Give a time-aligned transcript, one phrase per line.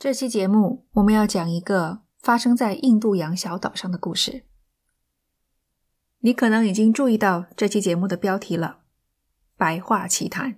[0.00, 4.46] 这期节目我们要讲一个发生在印度洋小岛上的故事。
[6.20, 8.78] 你可能已经注意到这期节目的标题了，
[9.58, 10.54] 《白话奇谈》。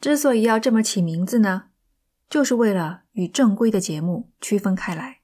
[0.00, 1.70] 之所以要这么起名字呢，
[2.30, 5.22] 就是为了与正规的节目区分开来。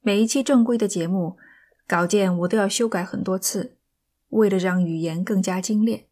[0.00, 1.38] 每一期正规的节目
[1.86, 3.76] 稿件我都要修改很多次，
[4.30, 6.08] 为了让语言更加精炼。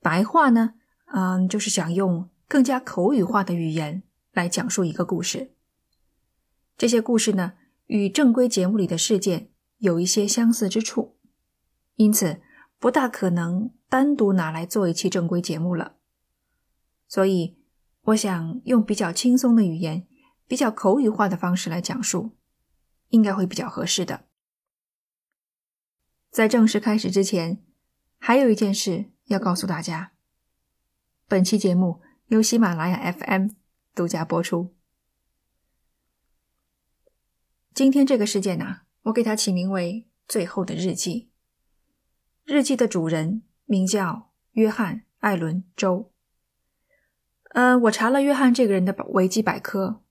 [0.00, 0.74] 白话呢，
[1.06, 2.28] 嗯，就是想用。
[2.48, 4.02] 更加口语化的语言
[4.32, 5.52] 来讲述一个故事。
[6.76, 7.54] 这些故事呢，
[7.86, 11.16] 与正规节目里的事件有一些相似之处，
[11.96, 12.40] 因此
[12.78, 15.96] 不大可能单独拿来做一期正规节目了。
[17.08, 17.56] 所以，
[18.02, 20.06] 我想用比较轻松的语言、
[20.46, 22.36] 比较口语化的方式来讲述，
[23.08, 24.26] 应该会比较合适的。
[26.30, 27.64] 在正式开始之前，
[28.18, 30.12] 还有一件事要告诉大家：
[31.26, 32.02] 本期节目。
[32.28, 33.50] 由喜马拉雅 FM
[33.94, 34.74] 独家播出。
[37.72, 41.30] 今天这个事件呢，我给它起名为《最后的日记》。
[42.52, 46.10] 日记的主人名叫约翰·艾伦·周。
[47.50, 50.02] 呃，我查了约翰这个人的维基百科，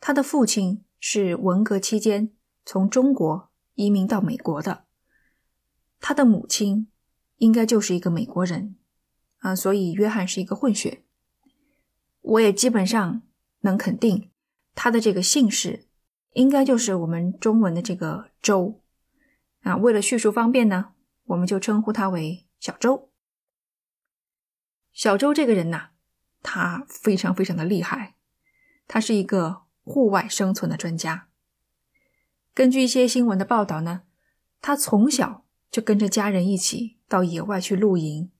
[0.00, 2.32] 他的父亲是文革期间
[2.64, 4.86] 从中国移民到美国的，
[6.00, 6.90] 他的母亲
[7.36, 8.76] 应该就是一个美国人
[9.40, 11.04] 啊，所以约翰是一个混血。
[12.22, 13.22] 我也基本上
[13.60, 14.30] 能肯定，
[14.74, 15.86] 他的这个姓氏
[16.32, 18.80] 应该就是我们中文的这个周
[19.60, 19.76] 啊。
[19.76, 23.10] 为了叙述方便呢，我们就称呼他为小周。
[24.92, 25.90] 小周这个人呐，
[26.42, 28.16] 他非常非常的厉害，
[28.86, 31.28] 他是一个户外生存的专家。
[32.54, 34.02] 根据一些新闻的报道呢，
[34.60, 38.30] 他从小就跟着家人一起到野外去露营，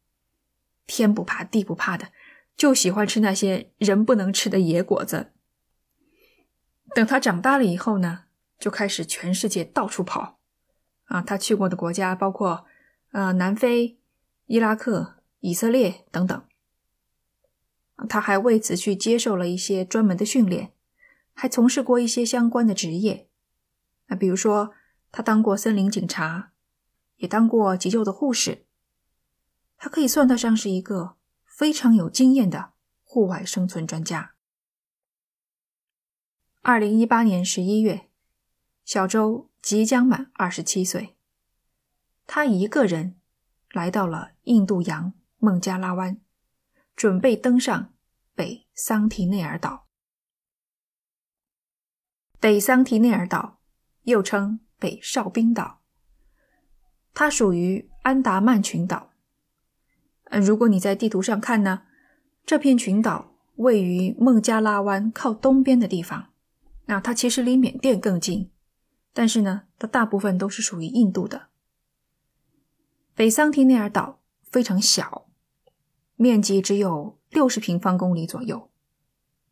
[0.87, 2.13] 天不怕地不怕的。
[2.57, 5.33] 就喜欢吃那些人不能吃的野果子。
[6.95, 8.25] 等他长大了以后呢，
[8.59, 10.39] 就开始全世界到处跑。
[11.05, 12.67] 啊，他去过的国家包括
[13.13, 13.99] 呃南非、
[14.47, 16.45] 伊拉克、以色列等等。
[18.09, 20.73] 他还为此去接受了一些专门的训练，
[21.33, 23.29] 还从事过一些相关的职业。
[24.07, 24.75] 啊，比如说
[25.11, 26.53] 他当过森林警察，
[27.17, 28.67] 也当过急救的护士。
[29.77, 31.17] 他可以算得上是一个。
[31.53, 32.73] 非常有经验的
[33.05, 34.35] 户外生存专家。
[36.63, 38.09] 二零一八年十一月，
[38.87, 41.15] 小周即将满二十七岁，
[42.27, 43.21] 他一个人
[43.71, 46.19] 来到了印度洋孟加拉湾，
[46.97, 47.93] 准备登上
[48.35, 49.87] 北桑提内尔岛。
[52.41, 53.61] 北桑提内尔岛
[54.05, 55.83] 又称北哨兵岛，
[57.13, 59.12] 它属于安达曼群岛。
[60.35, 61.83] 嗯如果你在地图上看呢，
[62.47, 66.31] 这片群岛位于孟加拉湾靠东边的地方，
[66.87, 68.51] 那它其实离缅甸更近，
[69.13, 71.49] 但是呢，它大部分都是属于印度的。
[73.15, 75.27] 北桑提内尔岛非常小，
[76.17, 78.71] 面积只有六十平方公里左右，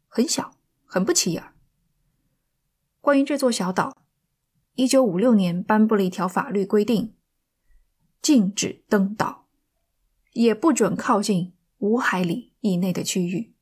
[0.09, 1.45] 很小，很不起眼。
[3.03, 3.99] 关于这座小岛，
[4.77, 7.15] 一九五六年颁布了一条法律规定，
[8.23, 9.40] 禁止登岛。
[10.33, 13.55] 也不准靠近五海里以内的区域。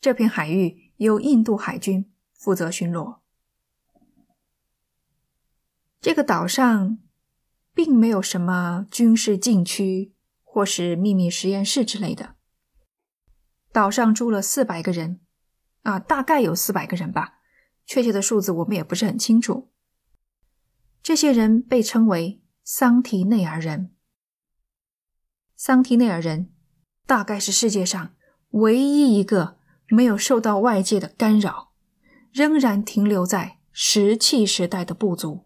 [0.00, 3.18] 这片海域由印度海军负责巡逻。
[6.00, 6.98] 这个岛上
[7.74, 12.36] 并没有什么军事禁区或是秘密实验室之类的。
[13.70, 15.20] 岛上住了四百个人，
[15.82, 17.40] 啊，大概有四百个人吧，
[17.84, 19.70] 确切的数字我们也不是很清楚。
[21.02, 23.94] 这些人被称为桑提内尔人。
[25.62, 26.50] 桑提内尔人
[27.06, 28.14] 大概是世界上
[28.48, 31.74] 唯一一个没有受到外界的干扰，
[32.32, 35.44] 仍然停留在石器时代的部族。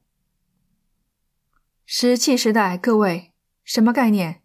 [1.85, 3.33] 石器时代，各位
[3.65, 4.43] 什么概念？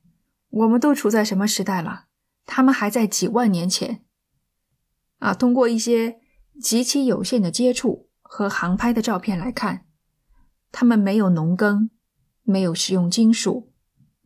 [0.50, 2.06] 我们都处在什么时代了？
[2.47, 4.03] 他们还在几万年前。
[5.19, 6.19] 啊，通过一些
[6.60, 9.86] 极其有限的接触和航拍的照片来看，
[10.72, 11.92] 他们没有农耕，
[12.42, 13.72] 没有使用金属，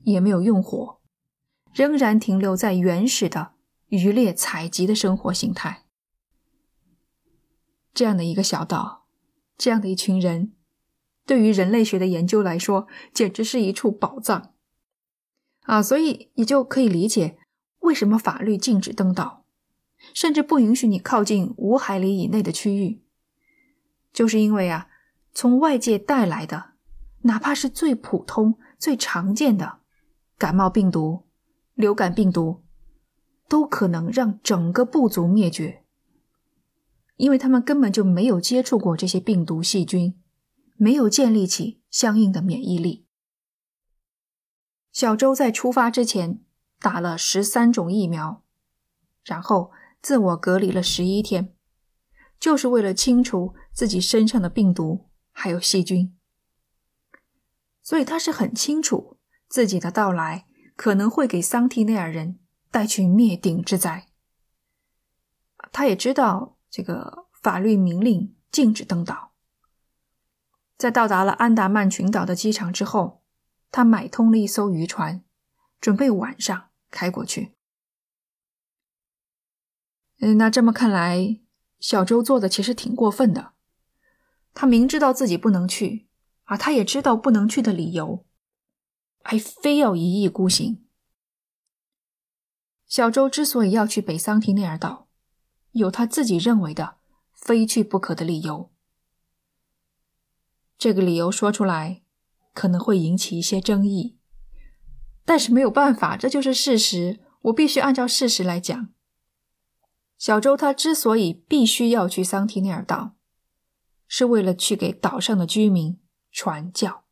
[0.04, 1.02] 也没有用火。
[1.74, 3.54] 仍然停留在原始的
[3.88, 5.84] 渔猎采集的生活形态。
[7.94, 9.06] 这样的一个小岛，
[9.58, 10.54] 这样的一群人，
[11.26, 14.54] 对于人类学的研究来说，简直是一处宝藏
[15.62, 15.82] 啊！
[15.82, 17.38] 所以你就可以理解
[17.80, 19.46] 为什么法律禁止登岛，
[20.14, 23.04] 甚至不允许你靠近五海里以内的区域，
[24.12, 24.90] 就是因为啊，
[25.34, 26.74] 从外界带来的，
[27.22, 29.80] 哪怕是最普通、最常见的
[30.38, 31.28] 感冒病毒。
[31.74, 32.64] 流感病毒
[33.48, 35.84] 都可能让整个部族灭绝，
[37.18, 40.20] 因为他们根本就没有接触过这些病毒细菌，
[40.76, 43.06] 没有建立起相应的免疫力。
[44.92, 46.40] 小周在出发之前
[46.80, 48.44] 打了十三种疫苗，
[49.24, 49.72] 然后
[50.02, 51.56] 自我隔离了十一天，
[52.40, 56.16] 就是为了清除自己身上的病毒还有细菌。
[57.82, 59.18] 所以他是很清楚
[59.50, 62.40] 自己的到来可能会给桑提内尔人
[62.72, 64.08] 带去灭顶之灾。
[65.72, 69.34] 他也知道这个法律明令禁止登岛。
[70.78, 73.24] 在到达了安达曼群岛的机场之后，
[73.72, 75.24] 他买通了一艘渔船，
[75.80, 77.56] 准备晚上开过去。
[80.20, 81.40] 嗯，那这么看来，
[81.80, 83.54] 小周做的其实挺过分的。
[84.54, 86.08] 他明知道自己不能去。
[86.46, 88.26] 啊，他也知道不能去的理由，
[89.24, 90.86] 还非要一意孤行。
[92.86, 95.08] 小周之所以要去北桑提内尔岛，
[95.72, 96.98] 有他自己认为的
[97.34, 98.72] 非去不可的理由。
[100.78, 102.04] 这个理由说出来
[102.54, 104.20] 可能会引起一些争议，
[105.26, 108.90] 但是没有办法，这就是事实，我必须按照事实来讲。
[110.20, 113.16] 小周他之所以必须要去桑提内尔岛，
[114.08, 116.00] 是为了去给岛上的居民。
[116.36, 117.03] 传教。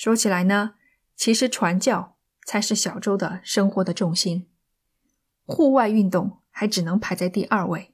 [0.00, 0.76] 说起来呢，
[1.14, 2.16] 其实传教
[2.46, 4.48] 才是小周的生活的重心，
[5.44, 7.92] 户外运动还只能排在第二位。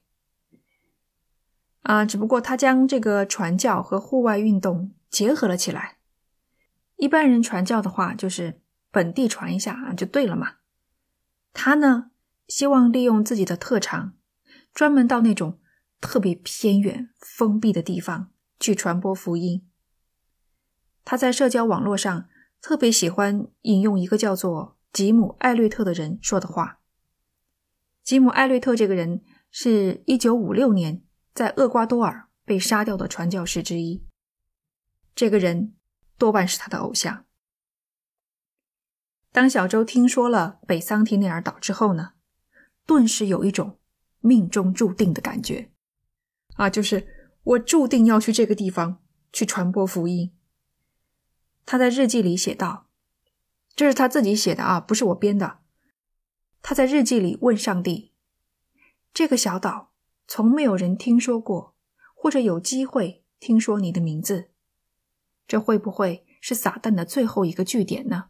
[1.81, 5.97] 啊，只不过他将这个传教和户外运动结合了起来。
[6.95, 10.59] 一般人传教的话，就是本地传一下啊，就对了嘛。
[11.51, 12.11] 他呢，
[12.47, 14.13] 希望利用自己的特长，
[14.73, 15.59] 专门到那种
[15.99, 18.31] 特别偏远、封闭的地方。
[18.57, 19.67] 去传播福音。
[21.09, 22.27] 他在社交网络上
[22.59, 26.81] 特别喜欢引用一个叫做吉姆·艾略特的人说的话。
[28.03, 31.01] 吉姆·艾略特这个人是一九五六年
[31.33, 34.03] 在厄瓜多尔被杀掉的传教士之一。
[35.15, 35.75] 这个人
[36.17, 37.23] 多半是他的偶像。
[39.31, 42.15] 当小周听说了北桑提内尔岛之后呢，
[42.85, 43.79] 顿时有一种
[44.19, 45.71] 命中注定的感觉
[46.55, 47.07] 啊，就是。
[47.43, 49.01] 我注定要去这个地方
[49.31, 50.36] 去传播福音。
[51.67, 52.87] 他在日记里写道
[53.75, 55.59] ：“这是他自己写的啊，不是我编的。”
[56.63, 58.13] 他在日记里问上帝
[59.13, 59.91] ：“这个小岛
[60.25, 61.75] 从没有人听说过，
[62.15, 64.49] 或者有机会听说你的名字，
[65.45, 68.29] 这会不会是撒旦的最后一个据点呢？”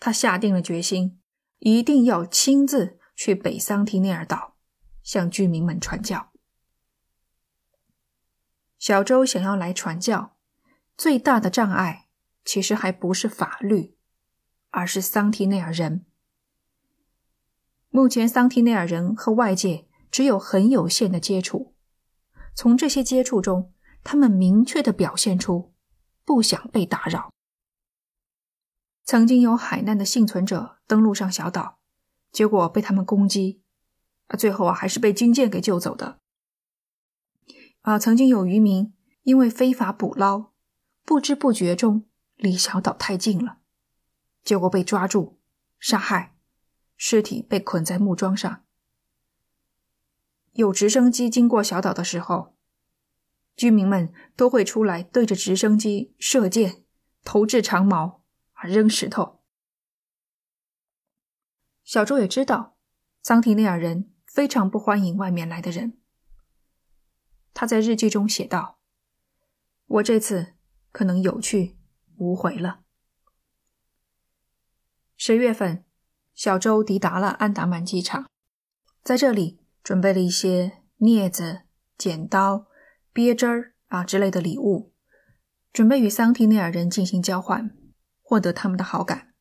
[0.00, 1.20] 他下定了决心，
[1.60, 4.56] 一定要亲自去北桑提内尔岛
[5.04, 6.32] 向居民们传教。
[8.80, 10.36] 小周想要来传教，
[10.96, 12.08] 最大的障碍
[12.44, 13.96] 其实还不是法律，
[14.70, 16.06] 而是桑提内尔人。
[17.90, 21.74] 目前，桑提内尔人和外界只有很有限的接触。
[22.54, 25.74] 从这些接触中，他们明确的表现出
[26.24, 27.32] 不想被打扰。
[29.04, 31.78] 曾经有海难的幸存者登陆上小岛，
[32.32, 33.62] 结果被他们攻击，
[34.28, 36.18] 啊，最后啊还是被军舰给救走的。
[37.82, 38.94] 啊，曾经有渔民
[39.24, 40.52] 因为非法捕捞，
[41.04, 42.06] 不知不觉中
[42.36, 43.58] 离小岛太近了，
[44.42, 45.38] 结果被抓住、
[45.78, 46.34] 杀害，
[46.96, 48.64] 尸体被捆在木桩上。
[50.52, 52.56] 有直升机经过小岛的时候，
[53.56, 56.84] 居民们都会出来对着直升机射箭、
[57.22, 59.42] 投掷长矛、啊扔石头。
[61.82, 62.76] 小周也知道，
[63.20, 65.98] 桑提内尔人非常不欢迎外面来的人。
[67.52, 68.78] 他在日记中写道
[69.86, 70.53] ：“我这次
[70.94, 71.76] 可能有去
[72.18, 72.82] 无回了。”
[75.18, 75.84] 十月份，
[76.36, 78.28] 小周抵达了安达曼机场，
[79.02, 81.62] 在这里准备了一些镊子、
[81.98, 82.68] 剪刀、
[83.12, 84.92] 鳖针儿啊之类的礼物，
[85.72, 87.76] 准备与桑提内尔人进行交换，
[88.22, 89.34] 获得他们的好感。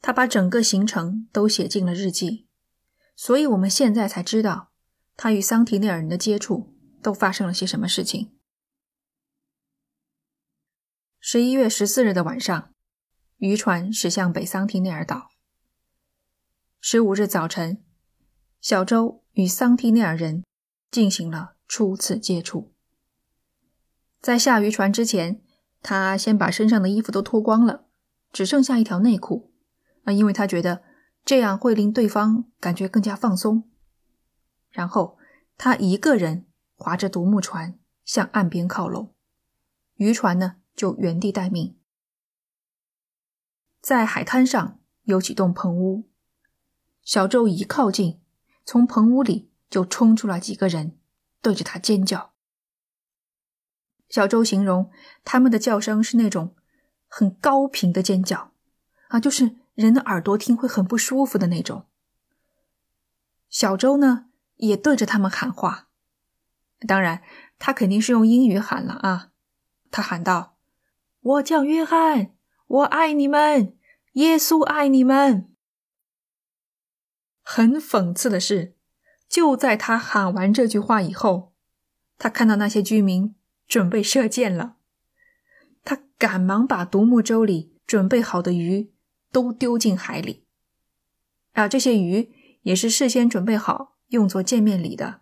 [0.00, 2.48] 他把整个行程都写进了日记，
[3.14, 4.70] 所以我们现在才知道
[5.16, 6.74] 他与桑提内尔人的接触。
[7.02, 8.30] 都发生了些什么事情？
[11.32, 12.74] 十一月十四日的晚上，
[13.36, 15.28] 渔船驶向北桑提内尔岛。
[16.80, 17.84] 十五日早晨，
[18.60, 20.42] 小周与桑提内尔人
[20.90, 22.72] 进行了初次接触。
[24.20, 25.40] 在下渔船之前，
[25.82, 27.86] 他先把身上的衣服都脱光了，
[28.32, 29.52] 只剩下一条内裤
[30.02, 30.82] 啊，因为他觉得
[31.24, 33.70] 这样会令对方感觉更加放松。
[34.70, 35.16] 然后
[35.56, 36.48] 他一个人。
[36.74, 39.14] 划着独木船向岸边靠拢，
[39.94, 41.76] 渔船呢就原地待命。
[43.80, 46.08] 在海滩上有几栋棚屋，
[47.02, 48.20] 小周一靠近，
[48.64, 50.98] 从棚屋里就冲出来几个人，
[51.40, 52.34] 对着他尖叫。
[54.08, 54.90] 小周形容
[55.24, 56.54] 他们的叫声是那种
[57.06, 58.52] 很高频的尖叫，
[59.08, 61.86] 啊，就是人的耳朵听会很不舒服的那种。
[63.48, 65.88] 小周呢也对着他们喊话，
[66.86, 67.22] 当然
[67.58, 69.32] 他肯定是用英语喊了啊，
[69.90, 70.58] 他喊道
[71.20, 72.34] ：“我叫约翰，
[72.66, 73.76] 我爱你们，
[74.12, 75.48] 耶稣爱你们。”
[77.42, 78.74] 很讽刺的是，
[79.28, 81.52] 就在他喊完这句话以后，
[82.16, 83.34] 他看到那些居民
[83.66, 84.76] 准备射箭了。
[85.84, 88.92] 他赶忙把独木舟里准备好的鱼
[89.32, 90.46] 都丢进海里。
[91.52, 95.20] 啊，这些鱼也是事先准备好用作见面礼的。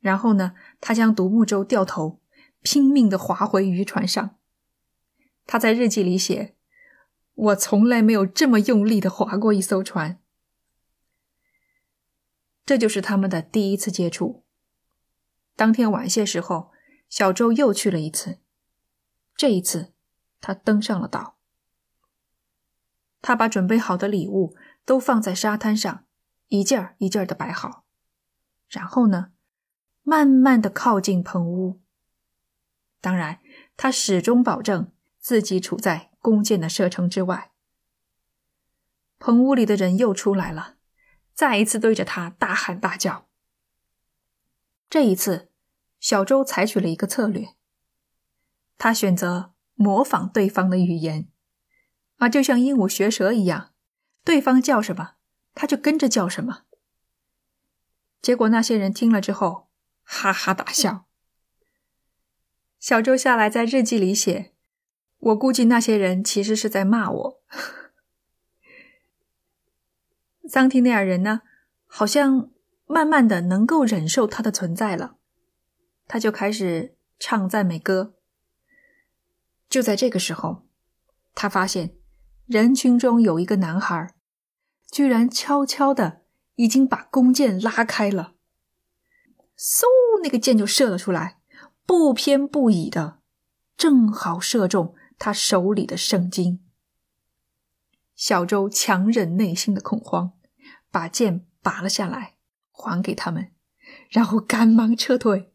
[0.00, 2.20] 然后呢，他将独木舟掉头，
[2.60, 4.36] 拼命的划回渔船上。
[5.46, 6.54] 他在日记里写
[7.34, 10.20] ：“我从来没有这么用力的划过一艘船。”
[12.64, 14.44] 这就是他们的第一次接触。
[15.54, 16.72] 当天晚些时候，
[17.08, 18.38] 小周又去了一次。
[19.36, 19.92] 这一次，
[20.40, 21.36] 他登上了岛。
[23.20, 26.06] 他把准备好的礼物都放在沙滩上，
[26.48, 27.84] 一件儿一件儿的摆好。
[28.68, 29.32] 然后呢，
[30.02, 31.80] 慢慢的靠近棚屋。
[33.00, 33.40] 当然，
[33.76, 34.90] 他始终保证
[35.24, 37.50] 自己处在弓箭的射程之外。
[39.18, 40.76] 棚屋里的人又出来了。
[41.32, 43.26] 再一次对着他大喊大叫。
[44.90, 45.50] 这一次，
[45.98, 47.54] 小周采取了一个策略，
[48.76, 51.30] 他选择模仿对方的语言，
[52.18, 53.72] 啊，就像鹦鹉学舌一样，
[54.24, 55.14] 对方叫什么，
[55.54, 56.64] 他就跟着叫什么。
[58.20, 59.70] 结果那些人听了之后，
[60.02, 61.06] 哈哈大笑。
[62.78, 64.52] 小周下来在日记里写
[65.24, 67.42] ：“我估计那些人其实是在骂我。”
[70.48, 71.40] 桑提内尔人呢，
[71.86, 72.50] 好像
[72.86, 75.16] 慢慢的能够忍受他的存在了，
[76.06, 78.14] 他就开始唱赞美歌。
[79.70, 80.66] 就在这个时候，
[81.34, 81.96] 他发现
[82.46, 84.14] 人群中有一个男孩，
[84.90, 86.20] 居然悄悄的
[86.56, 88.34] 已经把弓箭拉开了，
[89.56, 89.84] 嗖，
[90.22, 91.38] 那个箭就射了出来，
[91.86, 93.20] 不偏不倚的，
[93.76, 96.60] 正好射中他手里的圣经。
[98.14, 100.32] 小周强忍内心的恐慌，
[100.90, 102.36] 把剑拔了下来，
[102.70, 103.52] 还给他们，
[104.08, 105.52] 然后赶忙撤退。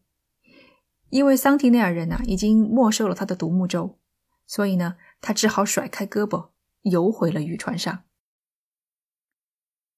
[1.08, 3.98] 因为桑提内尔人呐已经没收了他的独木舟，
[4.46, 6.50] 所以呢，他只好甩开胳膊，
[6.82, 8.04] 游回了渔船上。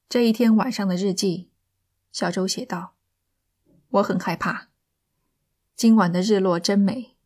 [0.09, 1.51] 这一天晚上的日记，
[2.13, 2.95] 小周写道
[3.91, 4.69] ：“我很害怕，
[5.75, 7.17] 今晚的日落真美，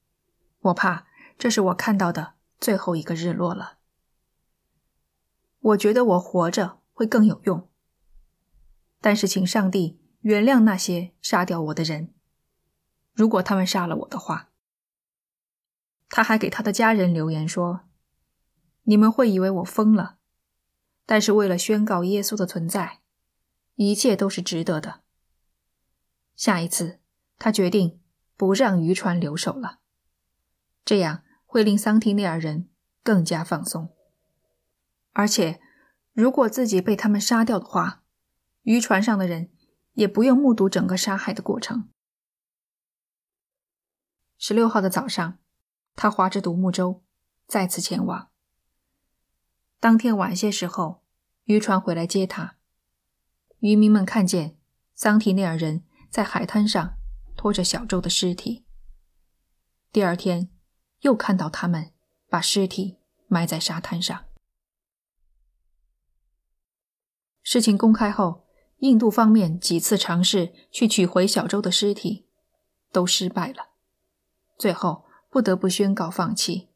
[0.61, 1.06] 我怕
[1.39, 3.79] 这是我看到的最后一个日落了。”
[5.61, 7.69] 我觉得我活着会更有用，
[9.01, 12.15] 但是请上帝原谅那些杀掉我的人，
[13.13, 14.51] 如果他们杀了我的话。
[16.09, 17.81] 他还给他的家人留言说
[18.85, 20.19] ：“你们会以为我疯了，
[21.05, 23.01] 但是为了宣告耶稣的存在，
[23.75, 25.01] 一切都是值得的。”
[26.37, 27.01] 下一次，
[27.39, 28.01] 他决定
[28.37, 29.81] 不让渔船留守了，
[30.85, 32.69] 这样会令桑提内尔人
[33.03, 33.95] 更加放松。
[35.13, 35.61] 而且，
[36.13, 38.03] 如果自己被他们杀掉的话，
[38.63, 39.51] 渔船上的人
[39.95, 41.89] 也不用目睹整个杀害的过程。
[44.37, 45.39] 十六号的早上，
[45.95, 47.03] 他划着独木舟
[47.47, 48.29] 再次前往。
[49.81, 51.03] 当天晚些时候，
[51.45, 52.57] 渔船回来接他。
[53.61, 54.59] 渔民们看见
[54.95, 56.99] 桑提内尔人在海滩上
[57.37, 58.67] 拖着小周的尸体。
[59.91, 60.51] 第二天，
[61.01, 61.93] 又看到他们
[62.29, 62.99] 把尸体
[63.29, 64.25] 埋在沙滩上。
[67.43, 68.47] 事情公开后，
[68.79, 72.27] 印度方面几次尝试去取回小周的尸体，
[72.91, 73.69] 都失败了，
[74.59, 76.69] 最后不得不宣告放弃。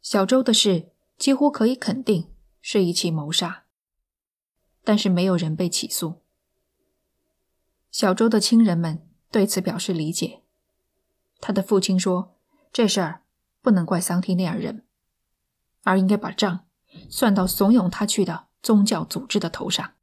[0.00, 3.64] 小周的事几乎可以肯定是一起谋杀，
[4.82, 6.22] 但是没有人被起诉。
[7.90, 10.39] 小周的亲人们对此表示理解，
[11.40, 12.36] 他的父亲说
[12.72, 13.22] ：“这事儿
[13.60, 14.84] 不能怪桑提内尔人，
[15.84, 16.66] 而应该把账
[17.08, 19.94] 算到怂恿他去的。”宗教组织的头上。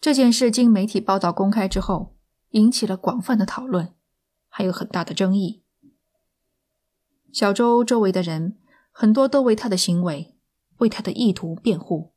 [0.00, 2.14] 这件事经媒体报道公开之后，
[2.50, 3.92] 引起了广泛的讨论，
[4.48, 5.64] 还有很大的争议。
[7.32, 8.56] 小周周围的人
[8.92, 10.38] 很多都为他的行为、
[10.76, 12.14] 为他的意图辩护，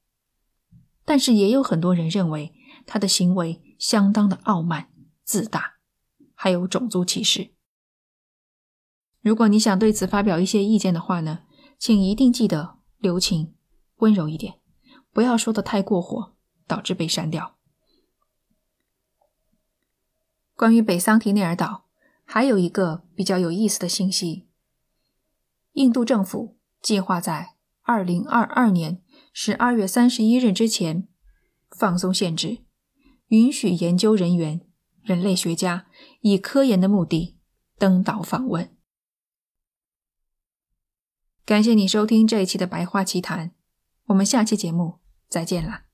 [1.03, 2.53] 但是也有很多人认为
[2.85, 4.91] 他的行为相当的傲慢、
[5.23, 5.77] 自大，
[6.43, 7.51] 还有种族歧视。
[9.21, 11.43] 如果你想对此发表一些意见的话呢，
[11.77, 13.53] 请一定记得留情。
[13.97, 14.55] 温柔一点，
[15.13, 16.33] 不要说的太过火，
[16.65, 17.59] 导致被删掉。
[20.55, 21.85] 关于北桑提内尔岛，
[22.23, 24.47] 还有一个比较有意思的信息：
[25.73, 31.07] 印度政府计划在二零二二年十二月三十一日之前
[31.69, 32.65] 放松限制，
[33.27, 34.65] 允许研究人员、
[35.03, 35.87] 人类学家
[36.21, 37.37] 以科研的目的
[37.77, 38.75] 登岛访问。
[41.45, 43.49] 感谢你收听这一期的《白话奇谈》，
[44.05, 45.90] 我们下期节目再见了。